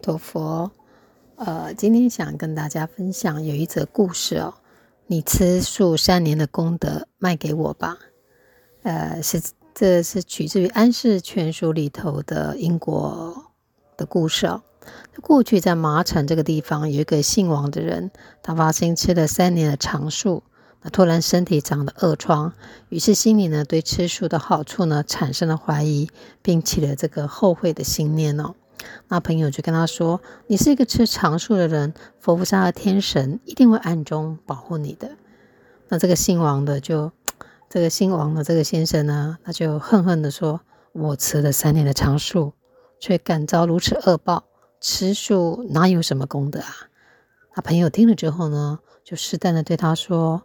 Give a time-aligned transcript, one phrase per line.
[0.00, 0.70] 位莲友，大家阿弥陀佛。
[1.36, 4.54] 呃，今天想跟大家分享有一则故事哦。
[5.06, 7.98] 你吃素三年的功德，卖给我吧。
[8.82, 9.42] 呃，是
[9.74, 13.50] 这是取自于《安世全书》里头的因果
[13.96, 14.62] 的故事哦。
[15.20, 18.10] 过去在麻城这个地方，有一个姓王的人，
[18.42, 20.42] 他发心吃了三年的长素。
[20.82, 22.54] 那突然身体长了恶疮，
[22.88, 26.08] 于是心里呢对吃素的好处呢产生了怀疑，
[26.40, 28.54] 并起了这个后悔的心念哦。
[29.08, 35.10] 那朋友就跟他说：“你是一个吃长素的人，佛菩萨和天神一定会暗中保护你的。”
[35.88, 37.12] 那这个姓王的就
[37.68, 40.60] 这个姓王的这个先生呢，他就恨恨地说
[40.92, 42.52] ：“我吃了三年的长素，
[42.98, 44.44] 却感遭如此恶报，
[44.80, 46.74] 吃素哪有什么功德啊？”
[47.56, 50.42] 那朋友听了之后呢，就适当地对他说。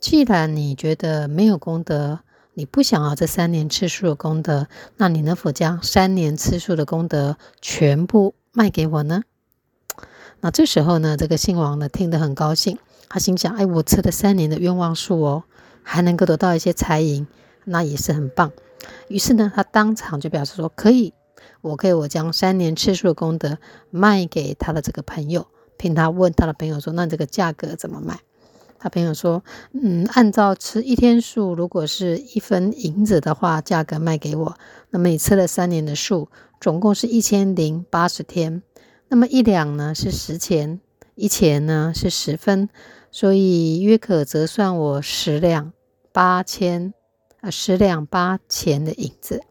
[0.00, 2.20] 既然你觉得没有功德，
[2.58, 9.22] 你不想要这三年吃素的功德，那你能否将三年吃素的功德全部卖给我呢？
[10.40, 12.76] 那这时候呢，这个姓王的听得很高兴，
[13.08, 15.44] 他心想：哎，我吃了三年的冤枉素哦，
[15.84, 17.28] 还能够得到一些财银，
[17.62, 18.50] 那也是很棒。
[19.06, 21.14] 于是呢，他当场就表示说：可以，
[21.60, 23.58] 我可以，我将三年吃素的功德
[23.90, 25.46] 卖给他的这个朋友，
[25.78, 28.18] 听他问他的朋友说：那这个价格怎么卖？
[28.80, 29.42] 他朋友说
[29.74, 34.56] ：“嗯，按照吃一天素，如果是一分银子的话，价格卖给我。
[34.90, 36.28] 那么你吃了三年的素，
[36.60, 38.62] 总共是一千零八十天。
[39.08, 40.80] 那么一两呢是十钱，
[41.16, 42.68] 一钱呢是十分，
[43.10, 45.72] 所以约可折算我十两
[46.12, 46.94] 八千
[47.40, 49.42] 啊，十两八钱的银子。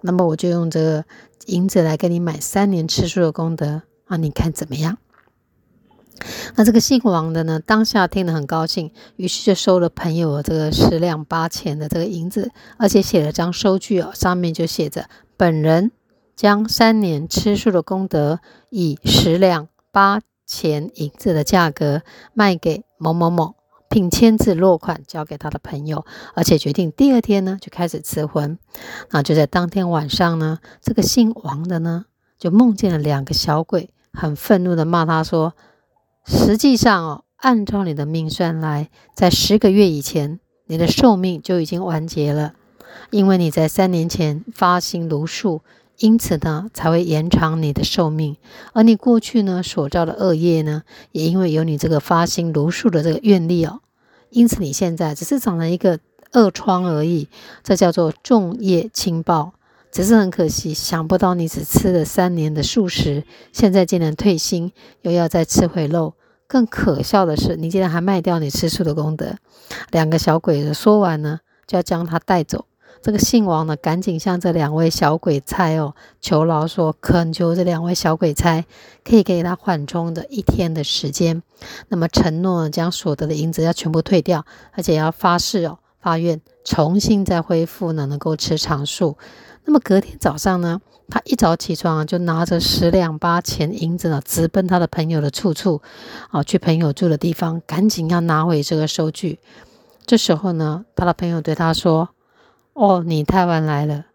[0.00, 1.04] 那么我就用这个
[1.46, 4.98] 银子来给你买三年吃素的功德啊，你看怎么样？”
[6.54, 15.90] 那这个姓王的呢，当下听得很高兴，于是就收了朋友这个十两八钱的这个银子，而且写了张收据哦，上面就写着：“本人
[16.36, 18.40] 将三年吃素的功德
[18.70, 22.02] 以十两八钱银子的价格
[22.34, 23.54] 卖给某某某，
[23.88, 28.58] 并签字落款交给他的朋友，而且决定第二天呢就开始吃荤。
[29.10, 32.04] 那就在当天晚上呢，这个姓王的呢
[32.38, 35.54] 就梦见了两个小鬼，很愤怒地骂他说。
[36.24, 42.54] 实际上哦，按照你的命算来，在十个月以前，你的寿命就已经完结了，
[43.10, 45.62] 因为你在三年前发心茹素，
[45.98, 48.36] 因此呢才会延长你的寿命。
[48.72, 53.80] 而你过去呢所造的恶业呢，也因为有你这个发心茹素的这个愿力哦，
[54.30, 55.98] 因此你现在只是长了一个
[56.32, 57.28] 恶疮而已，
[57.62, 59.52] 这叫做重业轻报。
[59.92, 64.72] 只是很可惜，想不到你只吃了三年的素食，现在竟然退心，
[65.02, 66.14] 又要再吃回肉。
[66.48, 69.36] 更可笑的是，你竟然还卖掉你吃素的功德。
[69.90, 72.64] 两个小鬼子说完呢，就要将他带走。
[73.02, 78.64] 这个姓王呢，赶紧向这两位小鬼差哦求饶说，恳求这两位小鬼差
[79.04, 81.42] 可以给他缓冲的一天的时间。
[81.88, 89.18] 那么承诺将所得的银子要全部退掉，而且要发誓哦发愿重新再恢复呢，能够吃长素。
[89.64, 95.80] 那么隔天早上呢，他一早起床啊就拿着十两八钱银子呢，直奔他的朋友的住处，
[96.30, 99.38] 啊，去朋友住的地方，赶紧要拿回这个收据。
[100.04, 102.08] 这时候呢，他的朋友对他说
[102.74, 104.06] ：“哦，你太晚来了，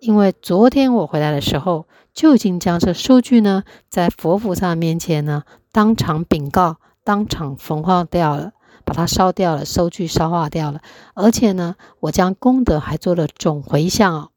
[0.00, 8.52] 因为昨天我回来的时候，就已经将这收据呢，在佛菩萨面前呢，当场禀告，当场焚化掉了，
[8.84, 10.82] 把它烧掉了，收据烧化掉了，
[11.14, 14.29] 而且呢，我将功德还做了总回向哦。”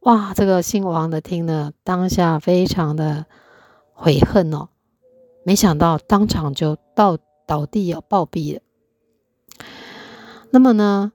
[0.00, 3.26] 哇，这个姓王的听了当下非常的
[3.92, 4.70] 悔恨哦，
[5.44, 8.62] 没想到当场就倒倒地哦暴毙了。
[10.50, 11.12] 那么呢，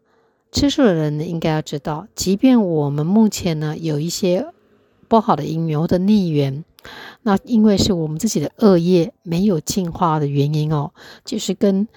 [0.51, 4.53] 吃素的人呢，应该要知道，即便我们目前呢有一些
[5.07, 6.63] 不好的因缘或者逆缘，
[7.23, 10.91] 那因为是我们自己的恶业没有净化的原因哦，
[11.25, 11.87] 就是跟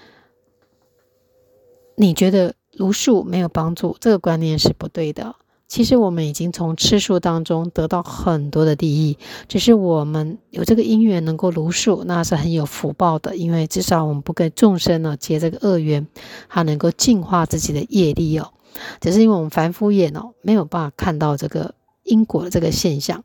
[1.95, 5.35] 你觉得茹素没有帮助，这个观念是不对的。
[5.69, 13.35] 其实我们已经从吃素当中得到很多的利益，只是我们有这个因缘能够茹素，那是很有福报的。
[13.35, 16.07] 因为至少我们不跟众生呢结这个恶缘，
[16.47, 18.51] 还能够净化自己的业力哦。
[18.99, 23.23] 只是因为我们凡夫眼哦没有办法看到这个因果的这个现象，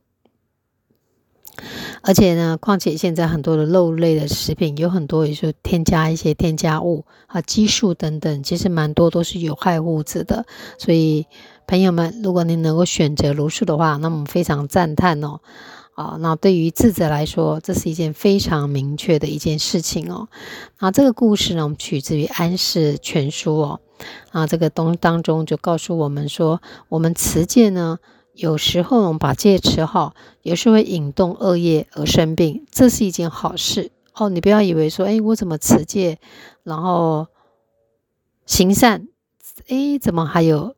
[2.02, 10.44] 而且呢，况且现在很多的肉类的食品有很多也是添加一些添加物啊、激素等等，其实蛮多都是有害物质的，
[10.76, 11.26] 所以。
[11.66, 15.40] 朋友们，如果您能够选择茹素的话，那么非常赞叹哦。
[15.94, 20.28] 啊，那对于智者来说，这是一件非常明确的一件事情哦。
[20.80, 23.80] 那这个故事呢，我们取自于《安世全书》哦。
[24.32, 28.00] 啊，这个东当中就告诉我们说，我们持戒呢，
[28.32, 34.28] 有时候我们把戒持好，有时候会引动恶业而生病，这是一件好事哦。
[34.28, 36.18] 你不要以为说，哎，我怎么持戒，
[36.64, 37.28] 然后
[38.46, 39.06] 行善，
[39.68, 40.74] 哎，怎么还有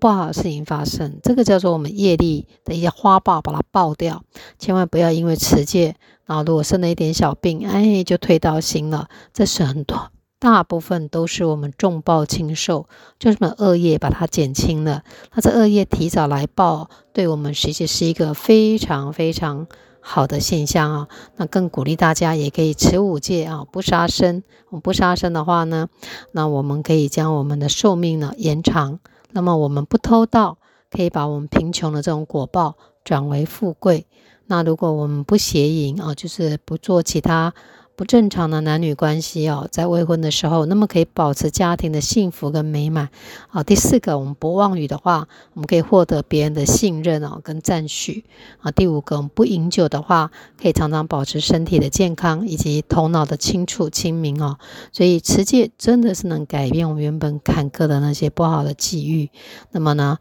[0.00, 1.20] 不好的事情发生？
[1.22, 4.24] 这个叫做我们业力的一些花报，把它爆掉。
[4.58, 5.94] 千万不要因为持戒，
[6.24, 9.08] 然后如果生了一点小病，哎，就退到心了。
[9.32, 10.10] 这是很多。
[10.38, 12.86] 大部分都是我们重报轻受，
[13.18, 15.02] 就这么恶业把它减轻了。
[15.34, 19.66] 那这恶业提早来报，对我们实际是一个非常非常
[20.00, 21.08] 好的现象啊。
[21.36, 24.42] 那更鼓励大家也可以持五戒啊，不杀生。
[24.70, 25.88] 我们不杀生的话呢，
[26.32, 28.98] 那我们可以将我们的寿命呢延长。
[29.32, 30.58] 那么我们不偷盗，
[30.90, 34.06] 可以把我们贫穷的这种果报转为富贵。
[34.46, 37.54] 那如果我们不邪淫啊，就是不做其他。
[38.00, 43.10] 不正常的男女关系哦，在未婚的时候，那么可以保持家庭的幸福跟美满
[43.50, 43.62] 啊。
[43.62, 48.24] 第四个，我们不妄语的话，我们可以获得别人的信任哦跟赞许
[48.62, 48.70] 啊。
[48.70, 54.56] 第五个，我们不饮酒的话，可以常常保持身体的健康以及头脑的清楚清明哦。
[54.92, 59.28] 所以持戒真的是能改变我们原本坎坷的那些不好的际遇，
[59.72, 60.16] 那么呢，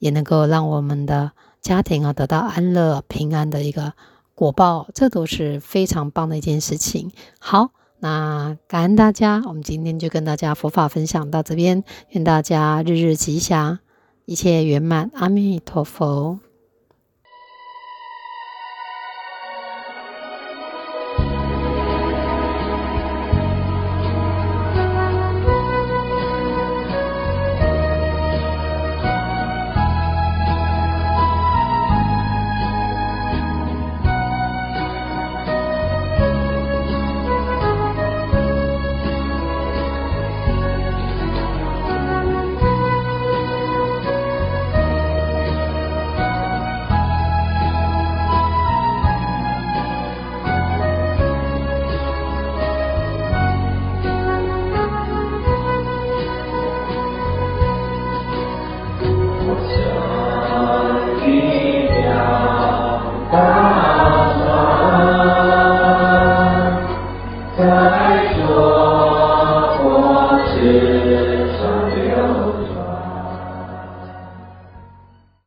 [0.00, 1.30] 也能够让我们的
[1.60, 3.92] 家庭啊得到安乐平安的一个。
[4.40, 7.12] 果报，这都是非常棒的一件事情。
[7.38, 13.80] 好，那感恩大家，我们今天就跟大家佛法分享到这边，愿大家日日吉祥，
[14.24, 15.10] 一切圆满。
[15.12, 16.40] 阿弥陀佛。